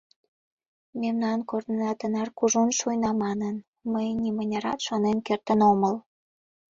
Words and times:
Мемнан 1.01 1.39
корнына 1.49 1.91
тынар 1.99 2.29
кужун 2.37 2.69
шуйна 2.79 3.11
манын, 3.23 3.55
мый 3.91 4.07
нимынярат 4.23 4.79
шонен 4.87 5.17
кертын 5.27 5.59
омыл. 5.71 5.95